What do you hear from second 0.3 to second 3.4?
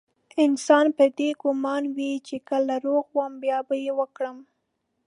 انسان په دې ګمان وي چې کله روغ وم